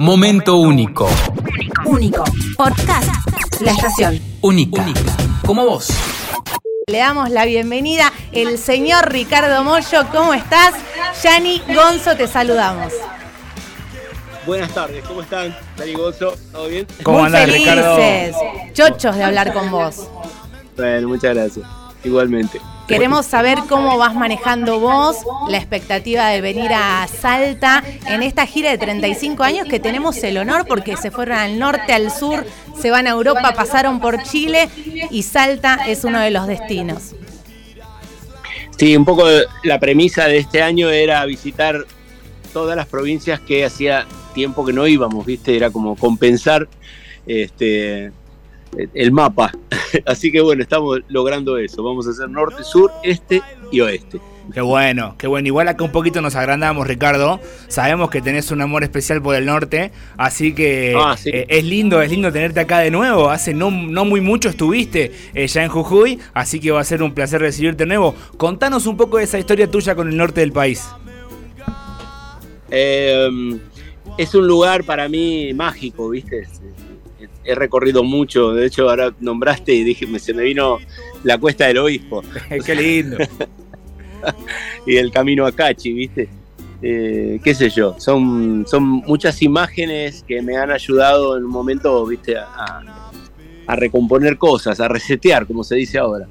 [0.00, 1.08] Momento único.
[1.84, 2.24] Único.
[2.56, 3.08] Podcast.
[3.60, 4.20] La estación.
[4.40, 4.84] Única.
[5.46, 5.88] Como vos.
[6.86, 10.06] Le damos la bienvenida el señor Ricardo Mollo.
[10.12, 10.74] ¿Cómo estás?
[11.22, 12.92] Yani Gonzo, te saludamos.
[14.46, 15.56] Buenas tardes, ¿cómo están?
[15.78, 16.86] Dani Gonzo, ¿todo bien?
[17.02, 17.96] ¿Cómo Muy andás, Ricardo?
[17.96, 18.36] felices,
[18.74, 20.08] chochos de hablar con vos.
[20.76, 21.66] Bueno, muchas gracias.
[22.04, 22.60] Igualmente.
[22.86, 25.16] Queremos saber cómo vas manejando vos
[25.48, 30.36] la expectativa de venir a Salta en esta gira de 35 años que tenemos el
[30.36, 32.44] honor porque se fueron al norte, al sur,
[32.78, 34.68] se van a Europa, pasaron por Chile
[35.10, 37.14] y Salta es uno de los destinos.
[38.76, 39.26] Sí, un poco
[39.62, 41.86] la premisa de este año era visitar
[42.52, 45.56] todas las provincias que hacía tiempo que no íbamos, ¿viste?
[45.56, 46.68] Era como compensar
[47.26, 48.12] este,
[48.94, 49.52] el mapa.
[50.06, 51.82] Así que bueno, estamos logrando eso.
[51.82, 54.20] Vamos a hacer norte, sur, este y oeste.
[54.52, 55.46] Qué bueno, qué bueno.
[55.48, 57.40] Igual acá un poquito nos agrandamos, Ricardo.
[57.68, 61.30] Sabemos que tenés un amor especial por el norte, así que Ah, sí.
[61.32, 63.30] eh, es lindo, es lindo tenerte acá de nuevo.
[63.30, 67.02] Hace no, no muy mucho estuviste eh, ya en Jujuy, así que va a ser
[67.02, 68.14] un placer recibirte de nuevo.
[68.36, 70.86] Contanos un poco de esa historia tuya con el norte del país.
[72.70, 73.28] Eh,
[74.18, 76.46] es un lugar para mí mágico, ¿viste?
[77.44, 80.78] He recorrido mucho, de hecho ahora nombraste y dije, se me vino
[81.22, 82.22] la cuesta del obispo.
[82.64, 83.18] qué lindo.
[84.86, 86.28] y el camino a Cachi, ¿viste?
[86.82, 92.04] Eh, qué sé yo, son, son muchas imágenes que me han ayudado en un momento,
[92.06, 92.36] ¿viste?
[92.36, 92.82] A,
[93.66, 96.26] a recomponer cosas, a resetear, como se dice ahora.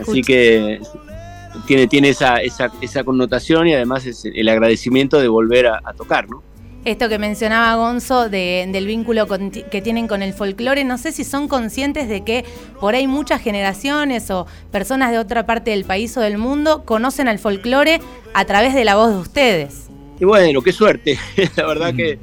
[0.00, 0.80] Así que
[1.66, 5.92] tiene, tiene esa, esa, esa connotación y además es el agradecimiento de volver a, a
[5.92, 6.42] tocar, ¿no?
[6.84, 11.12] Esto que mencionaba Gonzo de- del vínculo con- que tienen con el folclore, no sé
[11.12, 12.44] si son conscientes de que
[12.80, 17.28] por ahí muchas generaciones o personas de otra parte del país o del mundo conocen
[17.28, 18.00] al folclore
[18.32, 19.88] a través de la voz de ustedes.
[20.18, 21.18] Y bueno, qué suerte,
[21.56, 22.18] la verdad que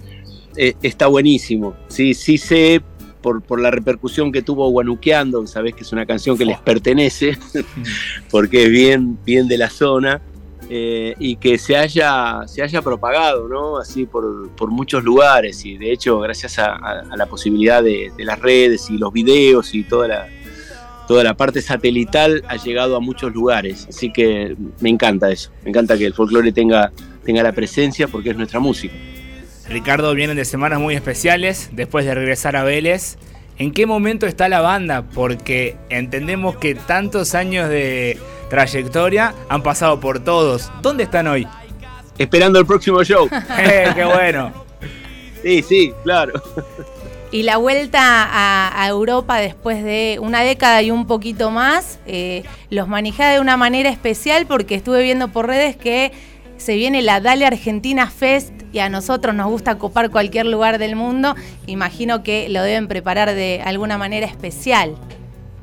[0.55, 1.75] eh, está buenísimo.
[1.87, 2.81] Sí, sí sé
[3.21, 7.37] por, por la repercusión que tuvo Guanuqueando, sabés que es una canción que les pertenece,
[8.31, 10.21] porque es bien, bien de la zona,
[10.69, 13.77] eh, y que se haya, se haya propagado, ¿no?
[13.77, 18.39] Así por, por muchos lugares, y de hecho, gracias a, la posibilidad de, de las
[18.39, 20.27] redes y los videos y toda la,
[21.07, 23.87] toda la parte satelital ha llegado a muchos lugares.
[23.89, 26.91] Así que me encanta eso, me encanta que el folclore tenga,
[27.23, 28.93] tenga la presencia porque es nuestra música.
[29.69, 33.17] Ricardo, vienen de semanas muy especiales después de regresar a Vélez.
[33.59, 35.01] ¿En qué momento está la banda?
[35.01, 38.19] Porque entendemos que tantos años de
[38.49, 40.71] trayectoria han pasado por todos.
[40.83, 41.47] ¿Dónde están hoy?
[42.19, 43.27] Esperando el próximo show.
[43.57, 44.53] Eh, ¡Qué bueno!
[45.41, 46.33] Sí, sí, claro.
[47.31, 52.43] Y la vuelta a, a Europa después de una década y un poquito más, eh,
[52.69, 56.11] los manejé de una manera especial porque estuve viendo por redes que
[56.57, 60.95] se viene la Dale Argentina Fest y a nosotros nos gusta copar cualquier lugar del
[60.95, 61.35] mundo.
[61.65, 64.93] Imagino que lo deben preparar de alguna manera especial.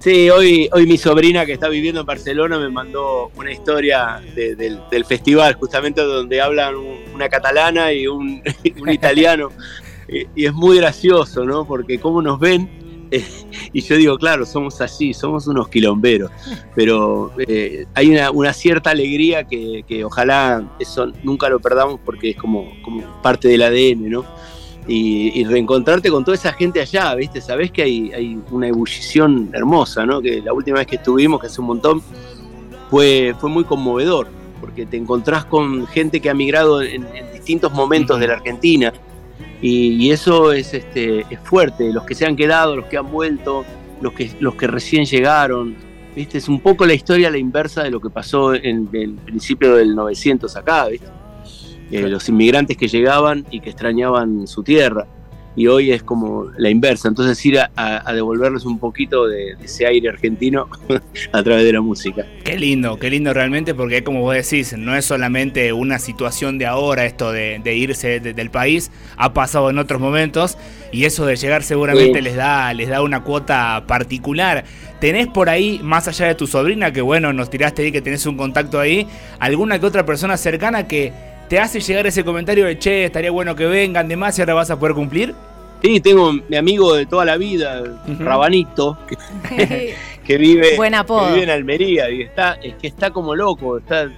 [0.00, 4.56] Sí, hoy, hoy mi sobrina que está viviendo en Barcelona me mandó una historia de-
[4.56, 8.42] del, del festival, justamente donde hablan un- una catalana y un,
[8.82, 9.50] un italiano.
[10.06, 11.64] Y, y es muy gracioso, ¿no?
[11.66, 12.69] Porque cómo nos ven,
[13.16, 13.25] eh,
[13.72, 16.30] y yo digo, claro, somos así, somos unos quilomberos,
[16.75, 22.30] pero eh, hay una, una cierta alegría que, que ojalá eso nunca lo perdamos porque
[22.30, 24.24] es como, como parte del ADN, ¿no?
[24.86, 27.41] y, y reencontrarte con toda esa gente allá, ¿viste?
[27.41, 30.20] Sabés que hay, hay una ebullición hermosa, ¿no?
[30.20, 32.03] Que la última vez que estuvimos, que hace un montón,
[32.91, 34.28] fue, fue muy conmovedor,
[34.60, 38.92] porque te encontrás con gente que ha migrado en, en distintos momentos de la Argentina,
[39.64, 43.10] y, y eso es, este, es fuerte, los que se han quedado, los que han
[43.10, 43.64] vuelto,
[44.02, 45.75] los que, los que recién llegaron,
[46.14, 46.36] ¿viste?
[46.36, 49.74] Es un poco la historia a la inversa de lo que pasó en el principio
[49.76, 51.06] del 900 acá, ¿viste?
[51.91, 55.06] Eh, los inmigrantes que llegaban y que extrañaban su tierra.
[55.56, 57.06] Y hoy es como la inversa.
[57.09, 60.69] Entonces ir a, a- a devolverles un poquito de, de ese aire argentino
[61.32, 62.26] a través de la música.
[62.42, 66.66] Qué lindo, qué lindo realmente, porque como vos decís, no es solamente una situación de
[66.66, 70.59] ahora esto de, de irse de- del país, ha pasado en otros momentos
[70.92, 72.24] y eso de llegar seguramente Sí.
[72.24, 74.65] les da, les da una cuota particular.
[75.01, 78.27] ¿Tenés por ahí, más allá de tu sobrina, que bueno, nos tiraste ahí que tenés
[78.27, 79.06] un contacto ahí,
[79.39, 81.12] alguna que otra persona cercana que
[81.48, 84.70] te hace llegar ese comentario de che, estaría bueno que vengan, demás y ahora vas
[84.70, 85.34] a poder cumplir?
[85.82, 87.82] Sí, tengo mi amigo de toda la vida.
[88.18, 89.94] Rabanito, que,
[90.26, 91.26] que vive, Buen apodo.
[91.26, 93.78] que vive en Almería y está, es que está como loco.
[93.78, 94.10] Está,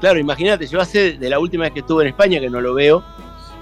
[0.00, 2.74] claro, imagínate, yo hace de la última vez que estuve en España que no lo
[2.74, 3.04] veo,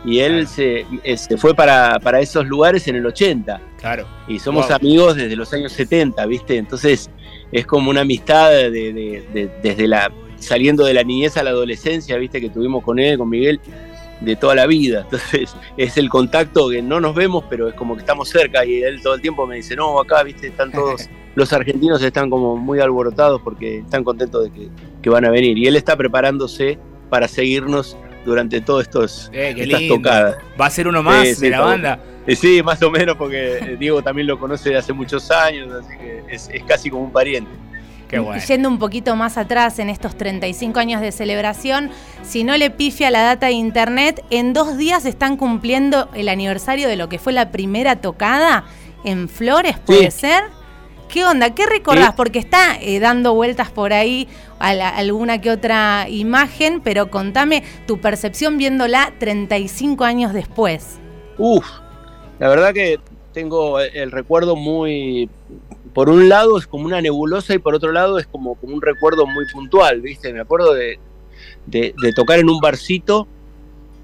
[0.04, 0.48] y él Claro.
[0.48, 3.60] se, eh, se fue para, para esos lugares en el 80.
[3.78, 4.06] Claro.
[4.28, 4.76] y somos Wow.
[4.76, 6.56] amigos desde los años 70, ¿viste?
[6.56, 7.10] Entonces
[7.50, 10.10] es como una amistad de, de- de- desde la
[10.42, 12.40] saliendo de la niñez a la adolescencia, ¿viste?
[12.40, 13.60] Que tuvimos con él, con Miguel.
[14.20, 15.00] de toda la vida.
[15.10, 18.82] Entonces es el contacto que no nos vemos, pero es como que estamos cerca y
[18.82, 22.56] él todo el tiempo me dice, no, acá, viste, están todos, los argentinos están como
[22.56, 24.68] muy alborotados porque están contentos de que,
[25.02, 25.58] que van a venir.
[25.58, 26.78] Y él está preparándose
[27.10, 29.96] para seguirnos durante todas estos, Eh, estas lindo.
[29.96, 30.36] tocadas.
[30.60, 32.00] Va a ser uno más sí, de la banda.
[32.28, 35.68] Eh, Sí, más o menos, porque eh, Diego también lo conoce de hace muchos años,
[35.72, 37.50] así que es, es casi como un pariente.
[38.12, 38.42] Qué bueno.
[38.46, 41.90] Yendo un poquito más atrás en estos 35 años de celebración,
[42.22, 46.88] si no le pifia la data de internet, en dos días están cumpliendo el aniversario
[46.88, 48.64] de lo que fue la primera tocada
[49.04, 50.20] en Flores, ¿puede Sí.
[50.20, 50.44] ser?
[51.08, 51.54] ¿Qué onda?
[51.54, 52.08] ¿Qué recordás?
[52.08, 52.14] Sí.
[52.18, 54.28] Porque está eh, dando vueltas por ahí
[54.58, 60.98] a la- alguna que otra imagen, pero contame tu percepción viéndola 35 años después.
[61.38, 61.66] Uf,
[62.38, 63.00] la verdad que
[63.32, 65.30] tengo el recuerdo muy.
[65.94, 68.80] Por un lado es como una nebulosa y por otro lado es como, como un
[68.82, 70.32] recuerdo muy puntual, ¿viste?
[70.32, 70.98] Me acuerdo de,
[71.66, 73.26] de- de tocar en un barcito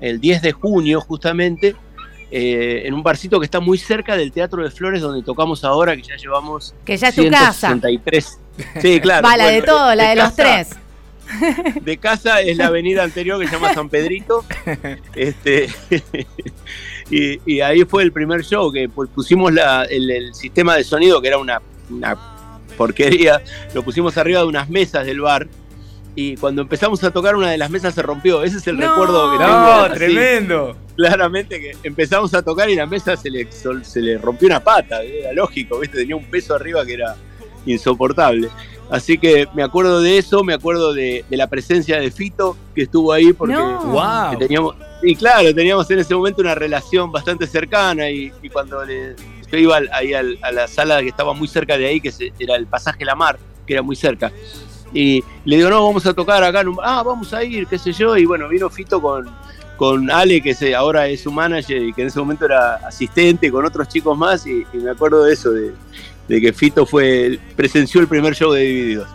[0.01, 1.75] el 10 de junio, justamente,
[2.31, 5.97] eh, en un barcito que está muy cerca del Teatro de Flores, donde tocamos ahora,
[5.97, 6.75] que ya llevamos.
[6.85, 7.69] Que ya es tu casa.
[7.69, 8.39] 163.
[8.83, 9.27] Sí, claro.
[9.29, 10.69] Va, la de todo, la de, los tres.
[11.83, 14.45] de casa es la avenida anterior que se llama San Pedrito.
[15.15, 15.69] Este,
[17.11, 20.85] y, y ahí fue el primer show que pu- pusimos la- el, el sistema de
[20.85, 22.17] sonido, que era una, una
[22.77, 23.43] porquería,
[23.75, 25.47] lo pusimos arriba de unas mesas del bar.
[26.15, 28.43] Y cuando empezamos a tocar, una de las mesas se rompió.
[28.43, 28.89] Ese es el No.
[28.91, 29.51] recuerdo que tengo.
[29.53, 30.77] No, así, tremendo.
[30.97, 33.47] claramente que empezamos a tocar y la mesa se le,
[33.83, 35.01] se le rompió una pata.
[35.03, 35.99] Era lógico, ¿viste?
[35.99, 37.15] Tenía un peso arriba que era
[37.67, 38.49] insoportable.
[38.91, 42.83] Así que me acuerdo de eso, me acuerdo de, de la presencia de Fito, que
[42.83, 43.81] estuvo ahí porque No.
[43.85, 44.39] Wow.
[44.39, 49.15] teníamos, y claro, teníamos en ese momento una relación bastante cercana y, y cuando le-
[49.51, 52.13] yo iba al- ahí al- a la sala que estaba muy cerca de ahí, que
[52.13, 54.33] se- era el pasaje La Mar, que era muy cerca.
[54.95, 56.61] Y le digo, no, vamos a tocar acá.
[56.63, 58.17] en un- Ah, vamos a ir, qué sé yo.
[58.17, 59.29] Y bueno, vino Fito con,
[59.77, 63.51] con Ale, que se, ahora es su manager y que en ese momento era asistente,
[63.51, 64.47] con otros chicos más.
[64.47, 65.73] Y, y me acuerdo de eso, de,
[66.27, 69.09] de que Fito fue presenció el primer show de Divididos.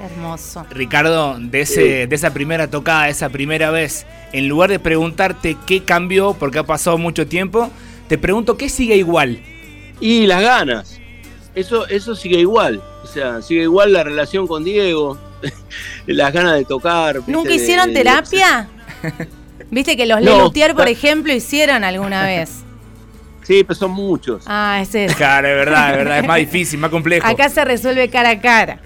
[0.00, 0.66] Hermoso.
[0.70, 5.82] Ricardo, de, ese, de esa primera tocada, esa primera vez, en lugar de preguntarte qué
[5.84, 7.70] cambió, porque ha pasado mucho tiempo,
[8.08, 9.40] te pregunto qué sigue igual.
[10.02, 10.98] Y las ganas.
[11.54, 12.82] Eso, eso sigue igual.
[13.02, 15.16] O sea, sigue igual la relación con Diego,
[16.06, 17.16] las ganas de tocar.
[17.16, 17.32] ¿viste?
[17.32, 18.68] ¿Nunca de- hicieron de- terapia?
[19.70, 20.36] Viste que los No.
[20.38, 22.62] Lelutier, por ejemplo, hicieron alguna vez.
[23.42, 24.44] Sí, pero son muchos.
[24.46, 25.14] Ah, ese es.
[25.16, 27.26] Claro, es verdad, es verdad, es más difícil, más complejo.
[27.26, 28.80] Acá se resuelve cara a cara.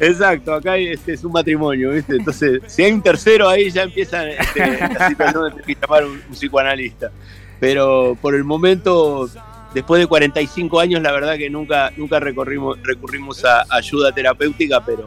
[0.00, 2.16] Exacto, acá este es un matrimonio, ¿viste?
[2.16, 4.60] Entonces, si hay un tercero ahí, ya empiezan este,
[5.66, 7.10] que llamar un, un psicoanalista.
[7.60, 9.28] Pero por el momento,
[9.76, 15.06] después de 45 años, la verdad que nunca, nunca recorrimos, recurrimos a ayuda terapéutica, pero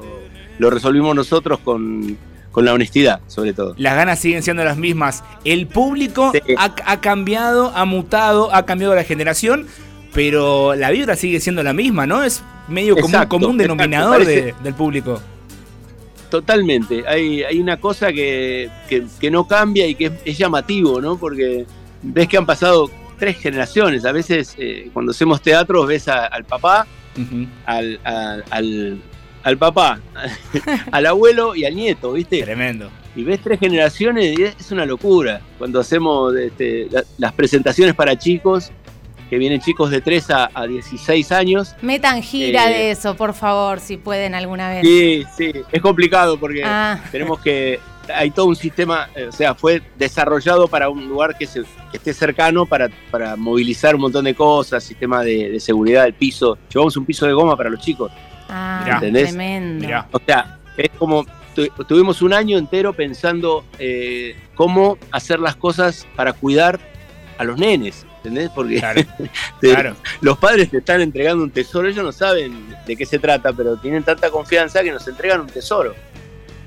[0.59, 2.15] lo resolvimos nosotros con,
[2.51, 3.73] con la honestidad, sobre todo.
[3.79, 5.23] Las ganas siguen siendo las mismas.
[5.43, 6.53] El público Sí.
[6.55, 9.65] ha, ha cambiado, ha mutado, ha cambiado la generación,
[10.13, 12.21] pero la vibra sigue siendo la misma, ¿no?
[12.23, 15.19] Es medio como un Exacto, común exacto, denominador de- del público.
[16.29, 17.03] Totalmente.
[17.07, 21.17] Hay, hay una cosa que, que- que no cambia y que es, es llamativo, ¿no?
[21.17, 21.65] Porque
[22.03, 22.89] ves que han pasado
[23.19, 24.05] tres generaciones.
[24.05, 26.87] A veces, eh, cuando hacemos teatro, ves a- al papá,
[27.65, 29.01] al, al, al-
[29.43, 29.99] al papá,
[30.91, 32.41] al abuelo y al nieto, ¿viste?
[32.43, 32.89] Tremendo.
[33.15, 35.41] Y ves tres generaciones y es es una locura.
[35.57, 38.71] Cuando hacemos este, la- las presentaciones para chicos,
[39.29, 41.75] que vienen chicos de 3 a, a 16 años.
[41.83, 44.81] Metan gira Eh, de eso, por favor, si pueden alguna vez.
[44.81, 47.79] Sí, sí, es complicado porque Ah, tenemos que
[48.13, 51.97] hay todo un sistema, eh, o sea, fue desarrollado para un lugar que, se- que
[51.97, 56.57] esté cercano para, para movilizar un montón de cosas, sistema de, de seguridad del piso.
[56.73, 58.11] Llevamos un piso de goma para los chicos.
[58.49, 58.89] ah.
[58.93, 59.29] ¿Entendés?
[59.29, 59.85] tremendo.
[59.85, 60.07] Mirá.
[60.11, 61.25] O sea, es como
[61.55, 66.79] tu- tuvimos un año entero pensando eh, cómo hacer las cosas para cuidar
[67.37, 68.05] a los nenes.
[68.17, 68.49] ¿Entendés?
[68.53, 69.01] Porque Claro,
[69.61, 69.95] te- claro.
[70.19, 73.77] los padres te están entregando un tesoro, ellos no saben de qué se trata, pero
[73.77, 75.95] tienen tanta confianza que nos entregan un tesoro,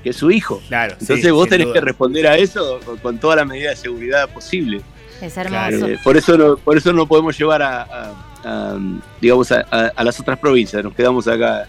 [0.03, 0.61] que es su hijo.
[0.67, 0.95] claro.
[0.99, 1.73] sí, Entonces vos tenés duda.
[1.75, 4.81] que responder a eso con, con toda la medida de seguridad posible.
[5.21, 5.87] Es hermoso.
[5.87, 8.77] Eh, por eso no, por eso no podemos llevar a, a- a,
[9.21, 11.65] digamos a, a- a las otras provincias, nos quedamos acá.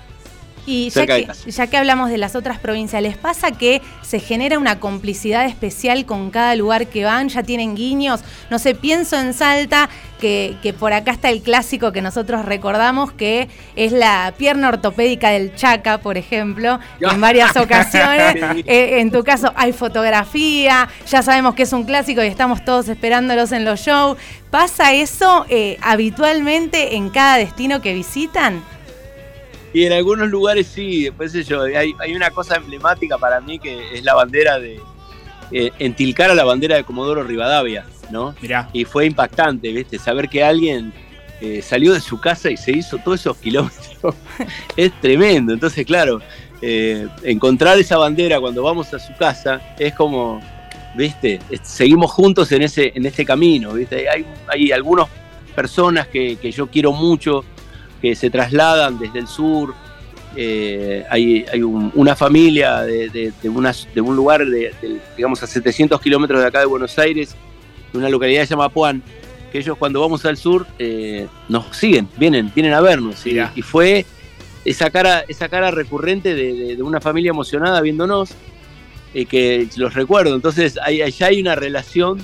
[0.66, 4.58] Y ya que, ya que hablamos de las otras provincias, ¿les pasa que se genera
[4.58, 7.28] una complicidad especial con cada lugar que van?
[7.28, 8.20] ¿Ya tienen guiños?
[8.50, 9.88] No sé, pienso en Salta,
[10.20, 15.30] que, que por acá está el clásico que nosotros recordamos, que es la pierna ortopédica
[15.30, 18.36] del Chaca, por ejemplo, en varias ocasiones.
[18.66, 22.88] Eh, en tu caso hay fotografía, ya sabemos que es un clásico y estamos todos
[22.88, 24.16] esperándolos en los shows.
[24.50, 28.62] ¿Pasa eso eh, habitualmente en cada destino que visitan?
[29.74, 33.58] Y en algunos lugares sí, después sé yo, hay, hay una cosa emblemática para mí
[33.58, 34.80] que es la bandera de,
[35.50, 38.34] eh, entilcara la bandera de Comodoro Rivadavia, ¿no?
[38.40, 38.70] Mirá.
[38.72, 39.98] Y fue impactante, ¿viste?
[39.98, 40.92] Saber que alguien
[41.40, 44.14] eh, salió de su casa y se hizo todos esos kilómetros
[44.76, 45.52] es tremendo.
[45.52, 46.20] Entonces, claro,
[46.62, 50.40] eh, encontrar esa bandera cuando vamos a su casa es como,
[50.94, 51.40] ¿viste?
[51.50, 54.08] Es- Seguimos juntos en ese, en este camino, ¿viste?
[54.08, 55.08] Hay, hay algunas
[55.54, 57.44] personas que, que yo quiero mucho
[58.04, 59.74] que se trasladan desde el sur.
[60.36, 64.72] eh, hay hay un- una familia de, de- de unas- de un lugar, de,
[65.16, 67.36] digamos, a 700 kilómetros de acá de Buenos Aires,
[67.92, 69.00] de una localidad que se llama Puan,
[69.52, 73.24] que ellos cuando vamos al sur eh, nos siguen, vienen, vienen a vernos.
[73.28, 74.04] Y, fue
[74.64, 78.30] esa cara, esa cara recurrente de, una familia emocionada viéndonos,
[79.14, 80.34] eh, que los recuerdo.
[80.34, 82.18] Entonces, ahí, allá hay una relación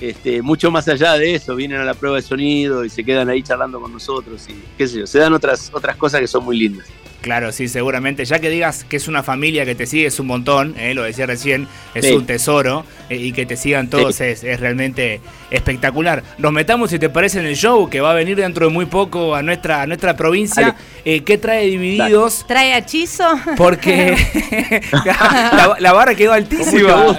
[0.00, 1.54] este, mucho más allá de eso.
[1.54, 4.86] Vienen a la prueba de sonido y se quedan ahí charlando con nosotros y qué
[4.86, 5.06] sé yo.
[5.06, 6.86] Se dan otras, otras cosas que son muy lindas.
[7.20, 8.24] Claro, sí, seguramente.
[8.24, 11.02] Ya que digas que es una familia que te sigue es un montón, eh, lo
[11.02, 12.12] decía recién, es Sí.
[12.12, 16.22] un tesoro eh, y que te sigan todos es, es realmente espectacular.
[16.38, 18.86] Nos metamos, si te parece, en el show que va a venir dentro de muy
[18.86, 20.74] poco a nuestra, a nuestra provincia.
[21.04, 22.44] Eh, ¿Qué trae divididos?
[22.48, 23.28] ¿Trae hechizo?
[23.56, 24.16] Porque
[25.04, 27.16] la, la barra quedó altísima.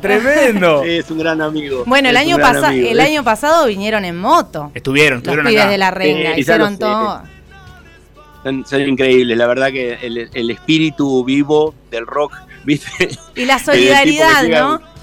[0.00, 0.82] Tremendo.
[0.84, 1.84] Sí, es un gran amigo.
[1.86, 3.02] Bueno, el año, amigo, el ¿eh?
[3.02, 4.70] año pasado vinieron en moto.
[4.74, 5.70] Estuvieron, Los estuvieron pibes acá.
[5.70, 7.22] de la renga, hicieron todo.
[8.44, 12.34] Son, son increíbles, la verdad que el, el espíritu vivo del rock,
[12.64, 13.08] ¿viste?
[13.34, 14.94] Y la solidaridad, llega- ¿no?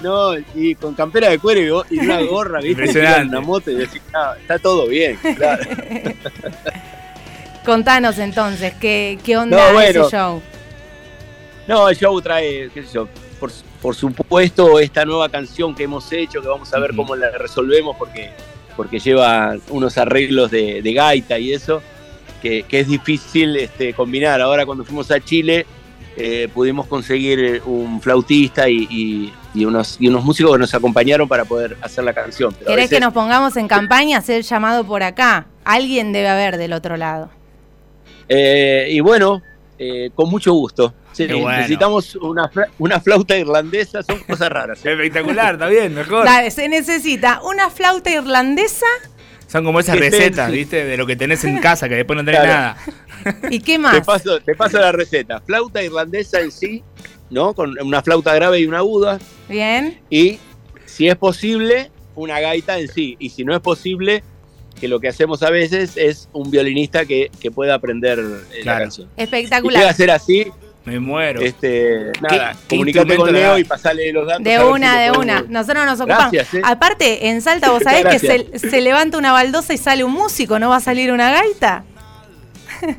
[0.00, 2.70] No, y con campera de cuero y una gorra, ¿viste?
[2.70, 3.24] Impresionante.
[3.26, 5.64] Y una moto y decís, "Ah, está todo bien, claro.
[7.64, 10.02] Contanos entonces, ¿qué, qué onda No, bueno.
[10.06, 10.40] ese show?
[11.66, 13.08] No, el show trae, qué sé yo,
[13.38, 13.50] por,
[13.82, 17.94] por supuesto esta nueva canción que hemos hecho, que vamos a ver cómo la resolvemos
[17.98, 18.30] porque,
[18.76, 21.82] porque lleva unos arreglos de, de gaita y eso,
[22.42, 24.40] que, que es difícil este, combinar.
[24.40, 25.66] Ahora cuando fuimos a Chile
[26.16, 31.26] eh, pudimos conseguir un flautista y, y- y unos, y unos músicos que nos acompañaron
[31.26, 32.54] para poder hacer la canción.
[32.58, 35.46] Pero ¿Querés que nos pongamos en campaña, hacer llamado por acá?
[35.64, 37.30] Alguien debe haber del otro lado.
[38.28, 39.42] Eh, y bueno,
[39.78, 40.94] eh, con mucho gusto.
[41.12, 41.56] Sí, Qué bueno.
[41.58, 44.84] Necesitamos una, una flauta irlandesa, son cosas raras.
[44.84, 44.92] ¿eh?
[44.92, 46.24] Espectacular, está bien, mejor.
[46.24, 48.86] Dale, se necesita una flauta irlandesa
[49.48, 50.50] Son como esas recetas.
[50.52, 50.84] ¿viste?
[50.84, 52.52] De lo que tenés en casa, que después no tenés Claro.
[53.24, 53.40] nada.
[53.50, 54.00] y qué Te más.
[54.06, 55.40] paso, te paso la receta.
[55.40, 56.84] Flauta irlandesa en sí,
[57.30, 57.54] ¿no?
[57.54, 59.18] Con una flauta grave y una aguda.
[59.48, 60.00] Bien.
[60.10, 60.38] Y
[60.86, 63.16] si es posible, una gaita en sí.
[63.18, 64.22] Y si no es posible,
[64.80, 68.78] que lo que hacemos a veces es un violinista que, que pueda aprender eh, Claro.
[68.78, 69.08] la canción.
[69.08, 69.94] Llega a Espectacular.
[69.94, 70.46] ser así,
[70.88, 71.40] Me muero.
[71.40, 74.42] este, nada, comunicate con le Leo y pasale los datos.
[74.44, 75.44] De si una, de podemos- una.
[75.48, 76.32] Nosotros nos ocupamos.
[76.32, 76.62] Gracias, ¿eh?
[76.64, 80.58] Aparte, en Salta vos sabés que se, se levanta una baldosa y sale un músico,
[80.58, 81.84] ¿no va a salir una gaita?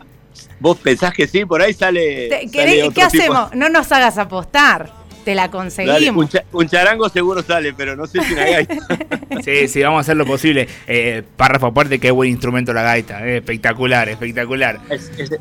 [0.59, 1.45] ¿Vos pensás que sí?
[1.45, 2.27] Por ahí sale.
[2.29, 3.23] Te- sale ¿querés- otro ¿Qué tipo.
[3.33, 3.55] hacemos?
[3.55, 4.97] No nos hagas apostar.
[5.23, 6.23] Te la Dale, conseguimos.
[6.23, 8.75] un, cha- un charango seguro sale, pero no sé si una gaita.
[9.43, 10.67] Sí, sí, vamos a hacer lo posible.
[10.87, 13.25] Eh, párrafo aparte, qué buen instrumento la gaita.
[13.27, 14.79] eh, espectacular, espectacular.
[14.89, 15.31] es, es-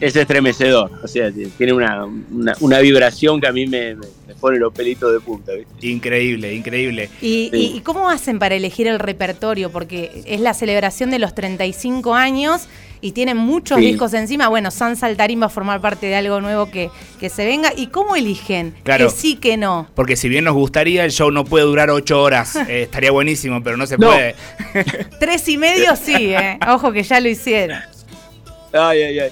[0.00, 0.90] es estremecedor.
[1.02, 3.96] O sea, tiene una, una, una vibración que a mí me,
[4.40, 5.52] pone los pelitos de punta.
[5.52, 5.86] ¿viste?
[5.88, 7.10] Increíble, increíble.
[7.20, 7.56] ¿Y, Sí.
[7.74, 9.70] y- y cómo hacen para elegir el repertorio?
[9.70, 12.68] Porque es la celebración de los 35 años
[13.00, 13.86] y tienen muchos Sí.
[13.86, 14.48] discos encima.
[14.48, 16.90] Bueno, San Saltarín va a formar parte de algo nuevo que,
[17.20, 17.72] que se venga.
[17.76, 18.74] ¿Y cómo eligen?
[18.84, 19.06] Claro.
[19.08, 19.88] Que sí, que no.
[19.94, 22.56] Porque si bien nos gustaría, el show no puede durar ocho horas.
[22.68, 24.08] Eh, estaría buenísimo, pero no se No.
[24.08, 24.34] puede.
[25.20, 26.58] Tres y medio sí, ¿eh?
[26.68, 27.78] Ojo que ya lo hicieron.
[28.72, 29.30] Ay, ay, ay.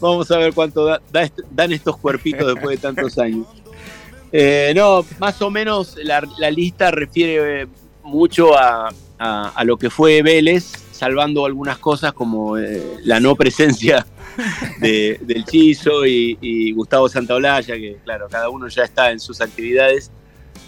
[0.00, 3.46] Vamos a ver cuánto da- da dan estos cuerpitos después de tantos años.
[4.32, 7.66] Eh, no, más o menos la, la lista refiere eh,
[8.02, 8.88] mucho a,
[9.18, 14.06] a- lo que fue Vélez, salvando algunas cosas como eh, la no presencia
[14.80, 20.10] de- del Chizo y, Gustavo Santaolalla, que claro, cada uno ya está en sus actividades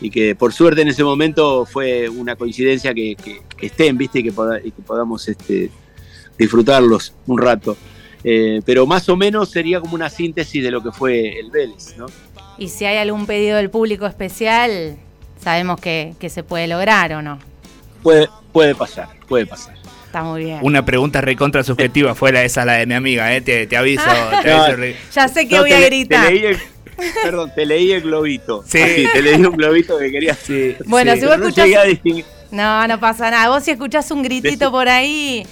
[0.00, 3.16] y que por suerte en ese momento fue una coincidencia que,
[3.60, 4.20] estén, ¿viste?
[4.20, 4.28] Y que,
[4.64, 5.70] y que podamos este,
[6.38, 7.76] disfrutarlos un rato.
[8.24, 11.96] Eh, pero más o menos sería como una síntesis de lo que fue el Vélez,
[11.96, 12.06] ¿no?
[12.58, 14.96] Y si hay algún pedido del público especial,
[15.42, 17.38] sabemos que, que se puede lograr o no.
[18.02, 19.74] Puede, puede pasar, puede pasar.
[20.06, 20.58] Está muy bien.
[20.62, 23.40] Una pregunta recontra subjetiva fuera esa la de mi amiga, eh.
[23.40, 24.02] Te, te aviso.
[24.42, 26.26] te aviso, Ya sé que No, voy te a gritar.
[26.26, 26.58] Te leí el,
[27.22, 28.64] perdón, te leí el globito.
[28.66, 28.80] Sí.
[28.80, 30.38] Así, te leí un globito que querías.
[30.38, 31.20] Sí, Bueno, sí.
[31.20, 31.98] si vos no escuchás-.
[32.50, 33.48] No, no pasa nada.
[33.50, 35.46] Vos si escuchás un gritito Decí- por ahí,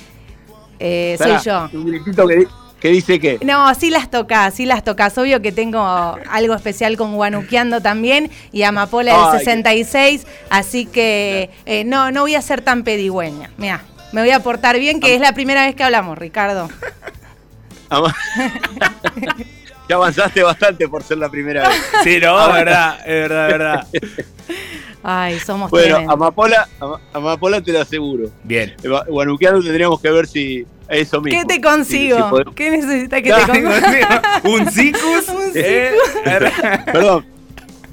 [0.78, 1.68] eh, soy yo.
[1.72, 2.46] Un gritito que,
[2.80, 3.38] que dice que.
[3.44, 5.16] No, sí las tocás, sí las tocás.
[5.18, 11.50] Obvio que tengo algo especial con Guanuqueando también y Amapola del Ay, 66, así que
[11.64, 13.50] eh, no, no voy a ser tan pedigüeña.
[13.56, 16.68] Mira, me voy a portar bien, que es la primera vez que hablamos, Ricardo.
[19.88, 21.78] Ya avanzaste bastante por ser la primera vez.
[22.04, 23.86] Sí, no, es verdad, es verdad, es verdad.
[25.02, 25.98] Ay, somos Bueno.
[26.10, 28.30] Amapola, Ama- Amapola te lo aseguro.
[28.42, 28.74] Bien.
[28.82, 31.40] Gua- Guanuquiano tendríamos que ver si eso mismo.
[31.40, 32.38] ¿Qué te Si- consigo?
[32.48, 34.22] si ¿Qué necesitas que te consiga?
[34.44, 35.28] Un cicus.
[35.28, 35.92] Un eh,
[36.86, 37.24] Perdón,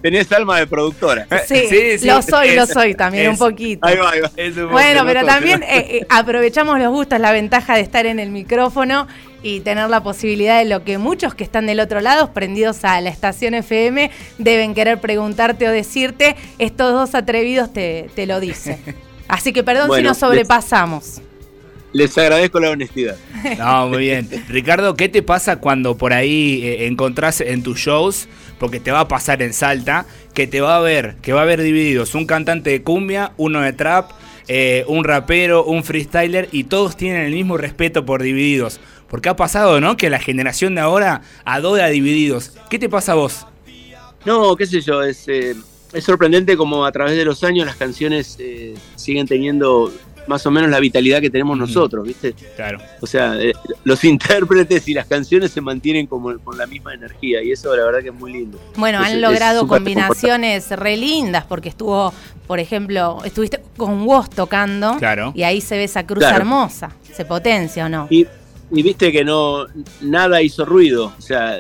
[0.04, 1.26] tenés alma de productora.
[1.48, 3.88] Sí, Sí, sí, lo soy, lo es- soy también, un poquito.
[3.88, 4.30] Ahí va, ahí va.
[4.38, 5.68] Es un Bueno, pero también eh,
[6.02, 9.08] eh, aprovechamos los gustos, la ventaja de estar en el micrófono
[9.42, 13.02] y tener la posibilidad de lo que muchos que están del otro lado, prendidos a
[13.02, 16.36] la estación FM, deben querer preguntarte o decirte.
[16.60, 18.78] Estos dos atrevidos te, te lo dicen.
[19.28, 21.22] Así que perdón si nos sobrepasamos.
[21.94, 23.16] Les agradezco la honestidad.
[23.60, 24.28] No, muy bien.
[24.50, 28.28] Ricardo, ¿qué te pasa cuando por ahí eh, encontrás en tus shows,
[28.64, 31.44] porque te va a pasar en Salta, que te va a ver, que va a
[31.44, 34.12] haber divididos un cantante de cumbia, uno de trap,
[34.48, 38.80] eh, un rapero, un freestyler, y todos tienen el mismo respeto por divididos?
[39.10, 39.98] Porque ha pasado, ¿no?
[39.98, 42.54] Que la generación de ahora adora divididos.
[42.70, 43.46] ¿Qué te pasa a vos?
[44.26, 45.56] No, qué sé yo, es, eh,
[46.00, 49.92] sorprendente como a través de los años las canciones eh, siguen teniendo
[50.28, 52.34] más o menos la vitalidad que tenemos nosotros, ¿viste?
[52.56, 52.80] Claro.
[53.02, 53.54] O sea, eh,
[53.84, 57.86] los intérpretes y las canciones se mantienen como con la misma energía y eso la
[57.86, 58.60] verdad que es muy lindo.
[58.76, 62.14] Bueno, Es- han logrado combinaciones re lindas porque estuvo,
[62.48, 65.32] por ejemplo, estuviste con Woz tocando Claro.
[65.36, 66.38] y ahí se ve esa cruz Claro.
[66.38, 66.92] hermosa.
[67.14, 68.08] ¿Se potencia o no?
[68.10, 68.26] Y,
[68.72, 69.66] y viste que no
[70.02, 71.58] nada hizo ruido, o sea,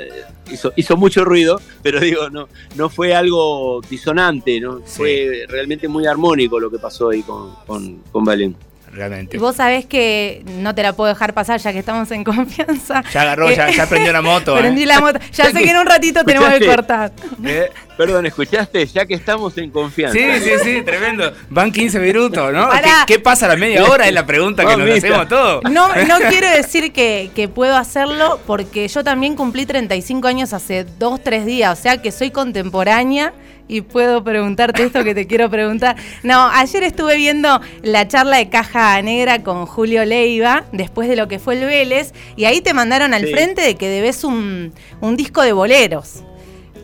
[0.51, 4.79] hizo, hizo mucho ruido, pero digo, no, no fue algo disonante, ¿no?
[4.79, 4.83] Sí.
[4.85, 8.55] Fue realmente muy armónico lo que pasó ahí con, con, con Valen.
[8.93, 9.37] Realmente.
[9.37, 13.03] Y vos sabés que no te la puedo dejar pasar ya que estamos en confianza.
[13.11, 14.55] Ya agarró, ya, ya prendió la moto.
[14.55, 14.59] ¿eh?
[14.59, 15.19] Prendí la moto.
[15.31, 17.11] Ya sé que en un ratito tenemos que cortar.
[17.43, 17.71] ¿Eh?
[17.97, 18.85] Perdón, ¿escuchaste?
[18.85, 20.17] Ya que estamos en confianza.
[20.17, 21.31] Sí, sí, sí, tremendo.
[21.49, 22.69] Van 15 minutos, ¿no?
[23.07, 24.07] ¿Qué, pasa a la media hora?
[24.07, 25.63] Es la pregunta que nos hacemos todos.
[25.63, 30.85] No, no quiero decir que, que puedo hacerlo porque yo también cumplí 35 años hace
[30.99, 33.33] 2, 3 días, o sea que soy contemporánea
[33.67, 35.95] y puedo preguntarte esto que te quiero preguntar.
[36.23, 41.27] No, ayer estuve viendo la charla de Caja Negra con Julio Leiva, después de lo
[41.27, 43.31] que fue el Vélez, y ahí te mandaron al Sí.
[43.31, 46.23] frente de que debes un, un disco de boleros.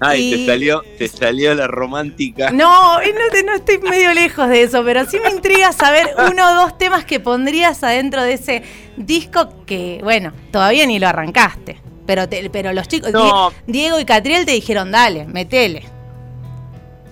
[0.01, 2.51] Ay, Y- te salió, te salió la romántica.
[2.51, 6.07] No, y no, te- no estoy medio lejos de eso, pero sí me intriga saber
[6.31, 8.63] uno o dos temas que pondrías adentro de ese
[8.95, 11.81] disco que, bueno, todavía ni lo arrancaste.
[12.05, 13.51] Pero, te- pero los chicos, No.
[13.67, 15.83] Diego y Catriel te dijeron, dale, metele.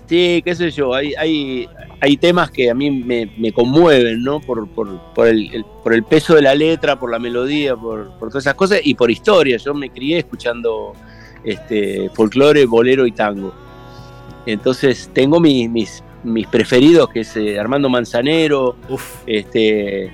[0.08, 1.68] Sí, qué sé yo, hay, hay,
[2.00, 4.40] hay temas que a mí me, me conmueven, ¿no?
[4.40, 8.18] Por, por, por, el, el- por el peso de la letra, por la melodía, por,
[8.18, 9.58] por todas esas cosas y por historia.
[9.58, 10.94] Yo me crié escuchando
[11.44, 13.54] este, folclore, bolero y tango.
[14.46, 20.10] Entonces tengo mis, mis, mis preferidos, que es eh, Armando Manzanero, Uf, este,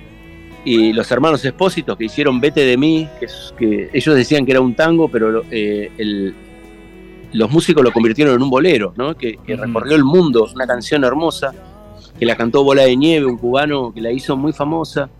[0.64, 4.50] y los hermanos Espósitos que hicieron Vete de mí, que, es- que ellos decían que
[4.52, 6.34] era un tango, pero eh, el-
[7.34, 9.16] los músicos lo convirtieron en un bolero, ¿no?
[9.16, 11.52] que, recorrió el mundo, una canción hermosa,
[12.18, 15.10] que la cantó Bola de Nieve, un cubano que la hizo muy famosa.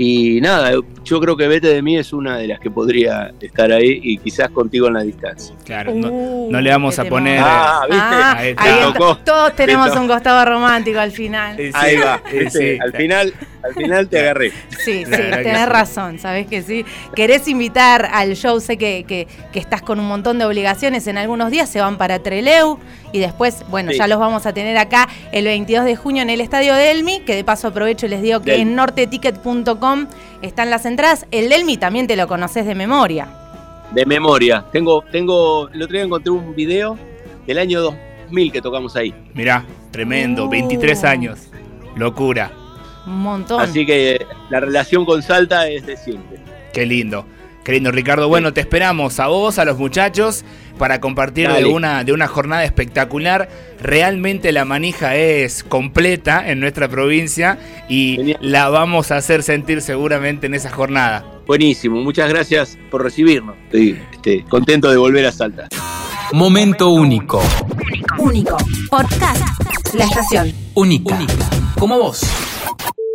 [0.00, 0.72] Y nada,
[1.04, 4.18] yo creo que Vete de mí es una de las que podría estar ahí y
[4.18, 5.56] quizás contigo en la distancia.
[5.64, 5.92] claro.
[5.92, 7.40] No, Uh, no le vamos a poner.
[7.42, 8.04] Ah, ¿viste?
[8.04, 9.24] Ah, Ahí está.
[9.24, 11.58] Todos tenemos Te un costado romántico al final.
[11.58, 12.78] Eh, sí, Ahí va, eh, sí.
[12.80, 14.50] al, final, al final te agarré.
[14.84, 16.84] Sí, sí, tenés razón, sabés que sí.
[17.14, 21.18] Querés invitar al show, sé que, que- que estás con un montón de obligaciones en
[21.18, 22.78] algunos días, se van para Treleu
[23.12, 23.98] y después, bueno, Sí.
[23.98, 27.34] ya los vamos a tener acá el 22 de junio en el Estadio Delmi, que
[27.34, 28.70] de paso aprovecho y les digo que Delmi.
[28.70, 30.06] en norteticket.com
[30.42, 31.26] están las entradas.
[31.30, 33.26] El Delmi también te lo conoces de memoria.
[33.92, 34.64] De memoria.
[34.72, 36.98] Tengo, tengo, el otro día encontré un video
[37.46, 39.14] del año 2000 que tocamos ahí.
[39.34, 40.48] Mirá, tremendo, Uh.
[40.50, 41.48] 23 años.
[41.96, 42.52] Locura.
[43.06, 43.60] Un montón.
[43.60, 46.38] Así que la relación con Salta es de siempre.
[46.72, 47.26] Qué lindo.
[47.64, 48.28] Qué lindo, Ricardo.
[48.28, 50.42] Bueno, te esperamos a vos, a los muchachos,
[50.78, 53.50] para compartir de una, de una jornada espectacular.
[53.78, 58.38] Realmente la manija es completa en nuestra provincia y Genial.
[58.40, 61.26] la vamos a hacer sentir seguramente en esa jornada.
[61.46, 63.54] Buenísimo, muchas gracias por recibirnos.
[63.66, 65.68] Estoy este, contento de volver a Salta.
[66.32, 67.42] Momento único.
[68.18, 68.56] Único.
[68.88, 69.44] Podcast.
[69.94, 70.52] La estación.
[70.74, 71.18] Única.
[71.78, 72.22] Como vos.
[72.68, 73.07] you